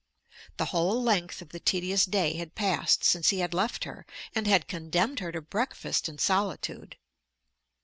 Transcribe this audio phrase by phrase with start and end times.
[0.57, 4.47] The whole length of the tedious day had passed since he had left her and
[4.47, 6.97] had condemned her to breakfast in solitude.